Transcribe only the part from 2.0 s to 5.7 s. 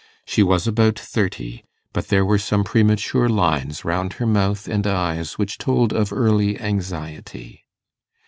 there were some premature lines round her mouth and eyes, which